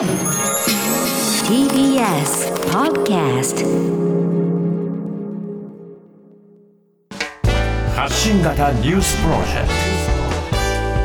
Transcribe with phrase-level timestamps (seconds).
[0.00, 0.08] TBS
[2.72, 3.66] Podcast
[7.94, 9.68] 発信型ニュースプロジェク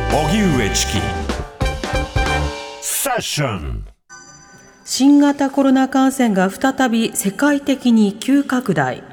[0.10, 0.18] ト。
[0.18, 0.94] 荻上チキ。
[2.80, 3.86] セッション。
[4.86, 9.04] 新型コロナ感染が再び世界的に急拡大。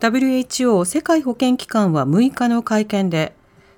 [0.00, 3.34] WHO 世界保健機関は6日の会見で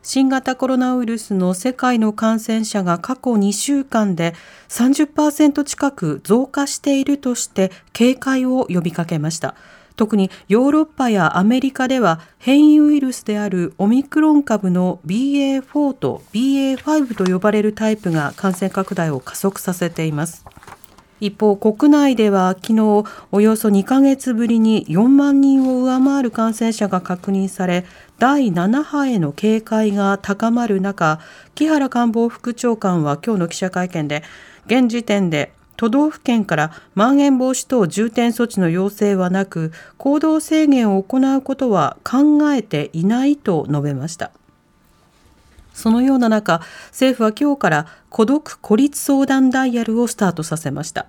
[0.09, 4.35] 新型コロナウイルスの世界の感染者が過去2週間で
[4.69, 9.57] 30%近く増加しているとして警戒を呼びかけました。
[9.97, 20.45] 特にヨーロッパやアメリカでは変異ウイルスであるオミクロン株の BA.4 と BA.5 と呼ばれるタイプが感染拡大を加速させています。
[21.19, 27.85] 一方、国内では昨日およそ2ヶ月ぶりに4万人を上回る感染者が確認され、
[28.19, 31.21] 第7波への警戒が高まる中、
[31.55, 34.23] 木原官房副長官は今日の記者会見で、
[34.67, 44.33] 現時点で都道府県からまん延防止等重点措置の要請はなく、行動制限を行うことは考えていないと述べました。
[45.77, 51.07] そのような中、政府は今日から孤独孤立相談ダイヤルをスタートさせました。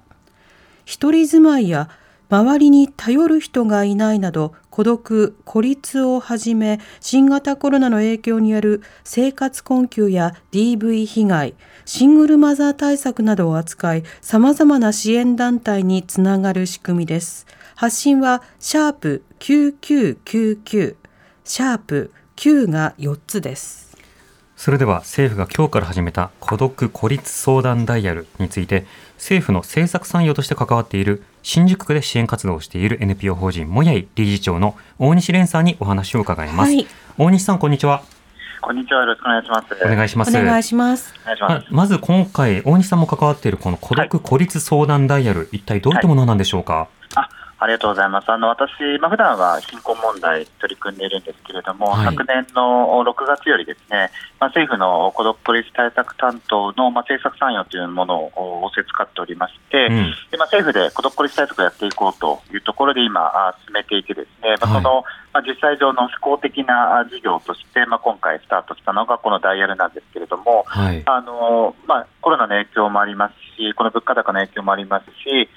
[0.85, 1.89] 一人住まいや
[2.29, 20.95] 周りに頼る人がいないなど孤独・孤立をはじめ新型コロナの影響による生活困窮や DV 被害シングルマザー対策などを扱いさまざまな支援団体につながる仕組みです発信はシャープ9999
[21.45, 23.86] シャープ9が4つです
[24.57, 36.87] それでは政府が今日から始めた孤独・孤立相談ダイヤルについて政府の政策参与として関わっている新宿区で支援活動をしている NPO 法人もやい理事長の大西蓮さんにお話を伺います、はい、
[37.19, 38.01] 大西さんこんにちは。
[38.59, 39.01] こんにちは。
[39.01, 39.85] よろしくお願いします。
[39.85, 40.37] お願いします。
[40.37, 41.13] お願いします。
[41.39, 46.73] ままず今回大西さんも関わっているこの孤独・孤立相談ダイヤル、はい、一体どういったものなんでしょうか、
[47.13, 48.31] はいありがとうございます。
[48.31, 63.31] あの私、まあ、普段は貧困問題取り組んでいるんですけれども、はい、昨年の6月よりですね、まあ、政府の孤独ポリス対策担当の、まあ、政策参与というものを仰せつかっておりまして、うん、でまあ、政府で孤独ポリス対策をやっていこうというところで今、
[63.65, 65.03] 進めていてですね、まあ、その、
[65.33, 75.49] まあ、実際上の不公的な事業として、まあ、今回スタートしたのがこのダイヤルなんですけれども、はい、あのまあ、コロナの影響もありますし、この物価高の影響もありますし、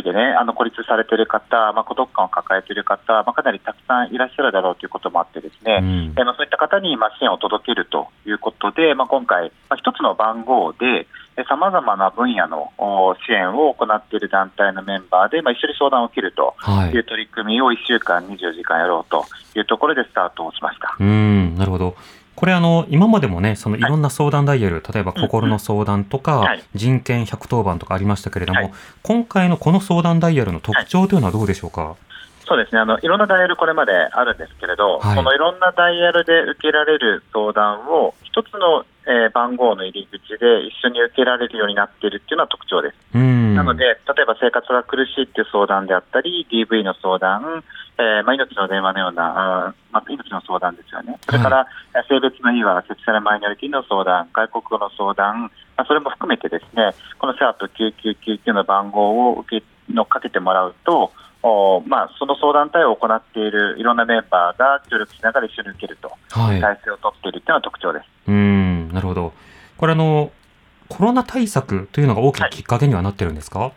[0.00, 11.06] 人でね、あの孤立されている方、まあ、孤独感を抱えている方、まあ、かなりたくさんいらっしゃるだろうということもあって、ですね、うん、えまあ、そういった方にまあ支援を届けるということで、まあ、今回、まあ、一つの番号で、
[11.48, 12.70] さまざまな分野の
[13.26, 16.54] 支援を行っている団体のメンバーで、まあ、一緒に相談を受けると
[16.92, 16.98] い。
[16.98, 19.24] う取り組みを1週間24時間やろうと
[19.56, 20.96] いうところでスタートをしました。
[21.00, 21.96] うんなるほど
[22.36, 28.72] これあの、今までもね、そのいろんな相談ダイヤル、はい、例えば心の相談とか、はい、人権110番とかありましたけれども、はい、
[29.02, 31.96] 今回のこの相談ダイヤルの特徴というのはどうでしょうか？
[32.46, 32.80] そうですね。
[32.80, 42.96] あのいろんなダイヤル、これまであるんですけれど、はい、このいろんなダイヤルで受けられる相談を、一つの、えー、番号の入り口で一緒に受けられるようになっているっていうのは特徴です。
[43.54, 47.64] なので、例えば生活が苦しいっていう相談であったり、DV の相談、
[47.96, 55.42] えーまあ、命の電話のような、あまあ、命の相談ですよね、それから、はい、性別のいいはセクシャルマイノリティの相談、外国語の相談、
[55.76, 57.70] まあ、それも含めてですねこのシャープ
[58.14, 61.12] 9999の番号を受けのかけてもらうと、
[61.42, 68.04] おまあ、その相談対応を行っているいろんなメンバーが協力しながら一緒に受けると、はい、体制を取っているというのは特徴です。
[68.28, 69.32] うんなるほど。
[69.76, 70.32] これあの
[70.88, 73.72] コロナ対策というのが大きなきっかけにはなってるんですか、はい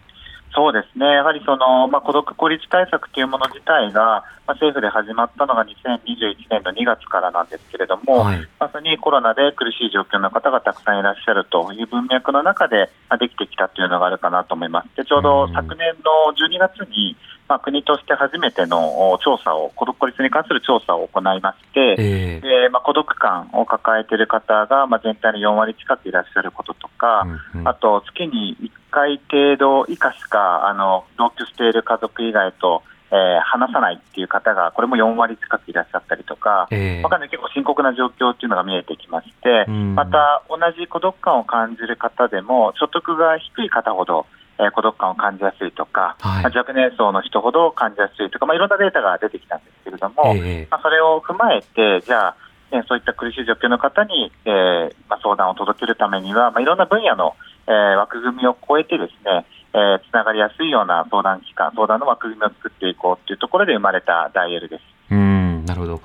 [0.57, 14.89] そうですね、やはりその、まあ、孤独孤立対策というもの自体が、まあ、政府で始まったのが2021年の2月からなんですけれども、はい、まさにコロナで苦しい状況の方がたくさんいらっしゃるという文脈の中で、まあ、できてきたというのがあるかなと思います。
[14.97, 17.15] でちょうど昨年の12月に、
[17.47, 44.25] まあ、国として初めての調査を、孤独孤立に関する調査を行いまして、えー、でまあ、孤独感を抱えている方が、まあ、全体の4割近くいらっしゃることとか、うんうん、あと月に1回程度以下しかあの同居している家族以外と、えー、話さないっていう方が、これも4割近くいらっしゃったりとか、えー、かなり結構深刻な状況っていうのが見えてきまして、うん、また同じ孤独感を感じる方でも、所得が低い方ほど、
[44.59, 52.35] えー、孤独感を感じやすいとか、はい、まあ、若年層の人ほど感じやすいとか、まあ、いろんなデータが出てきたんですけれども、えー、まあ、それを踏まえて、じゃあ、
[52.71, 57.35] ね、そういった苦しい状況の方に、えーまあ、相談を届けるためには、まあ、いろんな分野の
[57.67, 64.81] えー、枠組みを超えてですね、えー、つながりやすいような相談機関、相談の枠組みを作っていこうというところで生まれたダイエルです。
[65.11, 66.01] うんなるほど。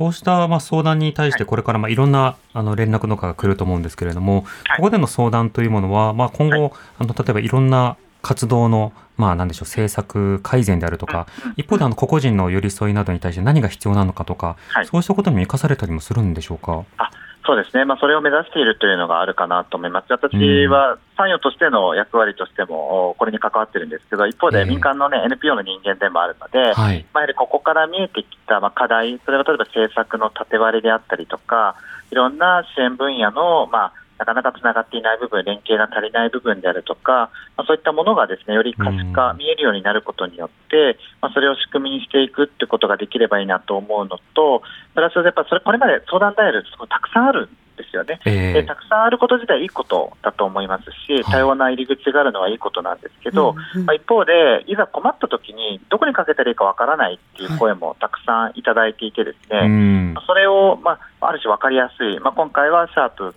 [0.00, 4.46] ここうしたまあ相談に対して、これからまあいろんなあの連絡とかが来ると思うんですけれども、
[4.78, 11.26] ここでの相談というものは、まあ、今後、あの例えばいろんな活動の、まあ、なんでしょう、政策改善であるとか、
[11.58, 14.56] 一方であの個々人の寄り添いなどに対して何が必要なのかとか、
[14.90, 16.86] そうしたことにも生かされたりもするんでしょうか？
[17.50, 20.12] そうですね、まあ、それを目指しているというのがあるかなと思います。
[20.12, 31.74] 私は参与としての役割としてもこれに関わってるんですけど、一方で民間の、ね、NPO の人間でもあるので、はい、まあ、やはりここから見えてきたまあ課題、それは例えば政策の縦割りであったりとか、
[32.12, 44.62] いろんな支援分野の、まあ、なかなかつながっていない部分、連携が足りない部分であるとか、まあ、そういったものがですねより可視化、見えるようになることによって、まあ、それを仕組みにしていくってことができればいいなと思うのと、
[44.94, 47.48] プラスやっぱそれ、これまで相談ダイヤル、たくさんある
[47.82, 63.34] ですよね、えー、でたくさんあること自体いいことだと思いますし、多様な入り口があるのはいいことなんですけど、はい、まあ、一方で、いざ困った時にどこにかけたらいいかわからないっていう声もたくさんいただいていて、ですね、はい、それを、まあ、ある種分かりやすい、まあ、今回はシャープ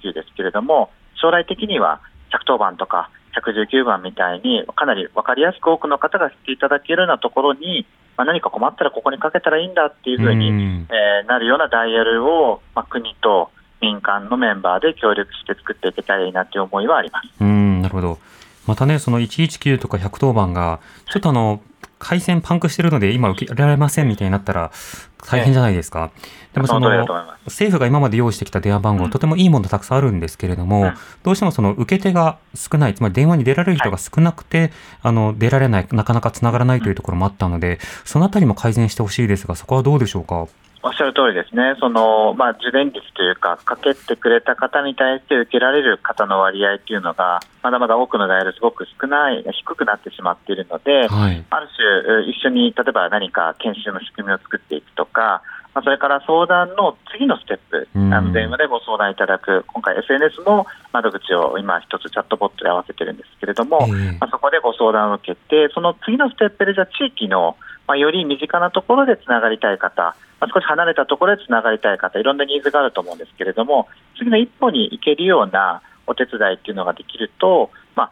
[0.00, 2.00] 9999ですけれども、将来的には
[2.30, 7.86] 110番とか119番みたいに、かなり分かりやすく多くの方が知っていただけるようなところに、
[8.16, 13.50] まあ、何か困ったらここにかけたらいいんだっていうふうに、えー、なるようなダイヤルを、まあ、国と
[13.80, 17.28] 民間のメンバーで協力して作っていけたらいいなという思いはあります。
[17.40, 18.18] うんなるほど
[18.66, 20.78] またね、その119とか110番が、
[21.10, 21.60] ちょっとあの、
[22.02, 24.72] 回線パンクしてるので今受けられませんみたいになったら
[25.24, 26.10] 大変じゃないですか。
[26.52, 26.90] でもその
[27.46, 40.48] 政府が今まで用意してきた電話番号、とてもいいものたくさんあるんですけれども、どうしてもその受け手が少ない、つまり電話に出られる人が少なくて、あの出られない、なかなかつながらないというところもあったので、そのあたりも改善してほしいですが、そこはどうでしょうか？
[40.84, 55.42] おっしゃる通りですね、そのまあ、受電率というか、かけてくれた方に対して受けられる方の割合というのが、まだまだ多くのダイヤル、すごく少ない、低くなってしまっているので、はい、ある種、一緒に例えば何か研修の仕組みを作っていくとか、
[55.74, 63.86] まあ、それから相談の次のステップ、あの電話でご相談いただく、今回、SNS も窓口を今、一つチャットボットで合わせてるんですけれども、
[64.18, 67.56] まあ、そこでご相談を受けて、その次のステップで、じゃあ、地域の、
[67.86, 73.86] まあ、より身近なところでつながりたい方、まあ、少し離れたところでつながりたい方、いろんなニーズがあると思うんですけれども、
[74.18, 78.10] 次の一歩に行けるようなお手伝いっていうのができると、まあ、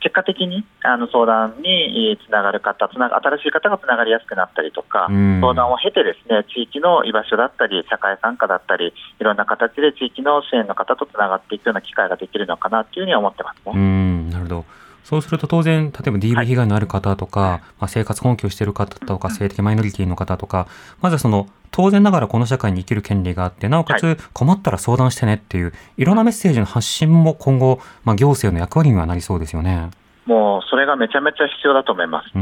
[0.00, 13.72] 結果的にあの相談につながる方つな、新しい方がつながりやすくなったりとか、相談を経て、ですね地域の居場所だったり、社会参加だったり、いろんな形で地域の支援の方とつながっていくような機会ができるのかなというふうに思ってますね。
[13.74, 20.68] うんなるほどそうすると当然、例えば DV 被害のある方とか、はい、まあ、生活困窮している方とか、性的マイノリティの方とか、
[21.00, 29.90] まずその、当然ながらこの社会に生きる権利があって、なおかつ困ったら相談してねっていう、いろんなメッセージの発信も今後、まあ、行政の役割にはなりそうですよね。
[30.26, 32.32] もうそれがめちゃめちゃ必要だと思います。
[32.32, 32.38] で、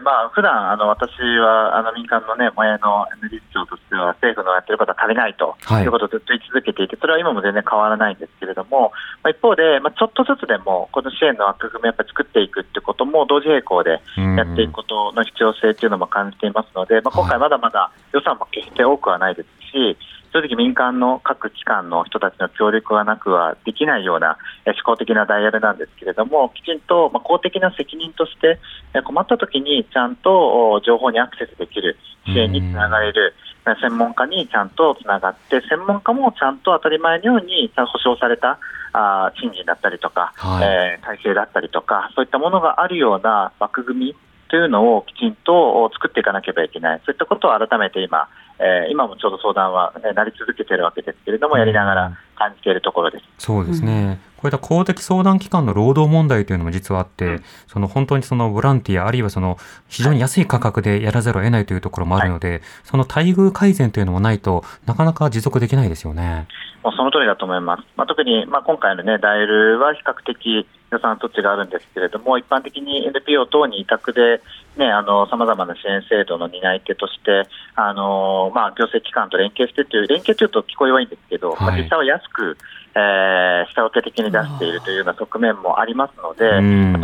[0.00, 8.92] まあ普段あの私はあの民間のね、萌えの理事長としては政府のやってることは足りないと、はい、いうことをずっと言い続けていて、それは今も全然変わらないんですけれども、
[9.22, 14.00] まあ、一方で、まあ、ちょっとずつでもこの支援の枠組みをやっぱり作っていくってことも同時並行で
[14.36, 19.96] やっていくことの必要性っていうのも感じていますので、まあ、今回まだまだ予算も決して多くはないですし、
[20.36, 24.36] 正直民間の各機関の人たちの協力がなくはできないような
[24.66, 28.60] 思考的なダイヤルなんですけれども、きちんと公的な責任として
[29.02, 31.96] 困った時にちゃんと情報にアクセスできる、
[32.26, 33.34] 支援につながれる、
[33.80, 38.58] 専門家にちゃんとつながって、専門家もちゃんと当たり前のように保障された
[38.92, 44.16] あ賃金だったりとか、はい、えー、体制だったりとか、そういったものがあるような枠組み
[44.48, 48.28] というのをきちんと作っていかなければいけない、そういったことを改めて今、
[48.58, 53.24] えー、今もちょうど相談は、ね、なり続けているわけですけれども、やりながら感じているところです。
[53.38, 54.18] そうですね。
[54.36, 59.58] こういった公的相談機関の労働問題というのも実はあって、うん、その本当にそのボランティア、あるいはその
[59.88, 66.46] 非常に安い価格でやらざるを得ないというところもあるので、はい、その待遇改善というのもないとなかなか持続できないですよね。
[66.86, 67.82] もうその通りだと思います。
[67.96, 74.40] まあ、特に、まあ、今回のね、ダイルは比較的予算措置があるんですけれども、一般的に NPO 等に委託で、
[74.76, 82.56] ね、あの、様々な支援制度の担い手として、あの、まあ、行政機関と連携してという、連携というと聞こえはいいんですけど、はい、まあ、実際は安く、
[82.96, 86.48] えー、下請け的に出しているというような側面もありますので、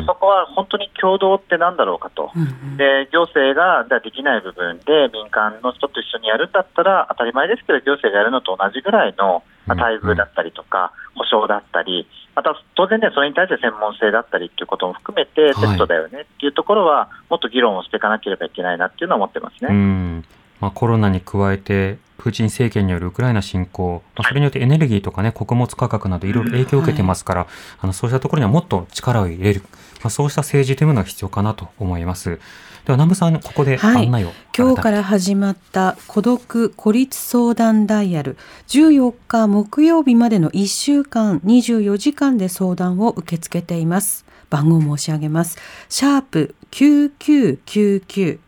[0.07, 2.33] そこは本当に共同ってなんだろうかと、
[2.79, 20.23] で行政ができない部分で民間の人と一緒にやるんだったら、当たり前ですけど、行政がやるのと同じぐらいの待遇だったりとか、保証だったり、また当然ね、それに対して専門性だったりっていうことも含めて、セットだよねっていうところは、もっと議論をしていかなければいけないなっていうのは思ってますね。
[20.63, 27.51] まあ、コロナに加えて、プーチン政権によるウクライナ侵攻、まあ、それによってエネルギーとかね、穀物価格などいろいろ影響を受けてますから、はい、
[27.81, 29.69] あのそうしたところにはもっと力を入れる、ま
[30.05, 32.39] あ、そうした政治というものが必要かなと思います。
[32.85, 38.37] では南部さんここで案内を、はい、今日から始まった孤独孤立相談ダイヤル。
[38.69, 44.25] 14日木曜日までの1週間24時間で相談を受け付けています。
[44.49, 45.59] 番号申し上げます。
[45.89, 48.39] シャープ9999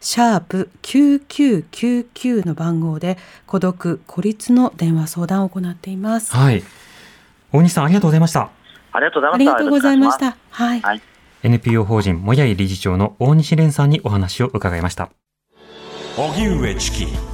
[0.00, 6.34] シャープ9999の番号で孤独孤立の電話相談を行っています。
[6.34, 6.62] はい。
[7.52, 8.50] 大西さんありがとうございました。
[8.92, 9.36] ありがとうございました。
[9.36, 10.36] ありがとうございました。
[10.50, 11.02] はい、はい。
[11.42, 15.10] NPO 法人もやい理事長の大西蓮さんにお話を伺いました。
[16.16, 17.29] 荻上チキ